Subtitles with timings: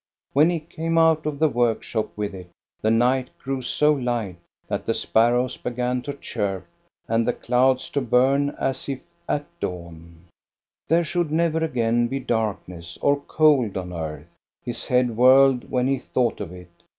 [0.33, 2.49] When he came out of the work shop with it,
[2.81, 6.65] the night grew so light that the sparrows began to chirp
[7.07, 10.25] and the clouds to burn as if at dawn.
[10.89, 14.25] kevenhOller 425 There should never again be darkness or cold on earth.
[14.65, 16.71] His head whirled when he thought of it.